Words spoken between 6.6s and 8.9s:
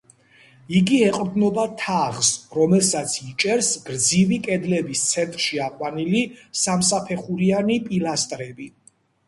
სამსაფეხურიანი პილასტრები.